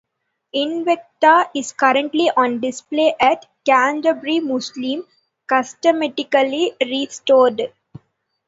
"Invicta" 0.55 1.51
is 1.53 1.73
currently 1.73 2.31
on 2.35 2.59
display 2.59 3.13
at 3.19 3.45
Canterbury 3.63 4.39
Museum, 4.39 5.05
cosmetically 5.47 6.73
restored. 6.81 7.71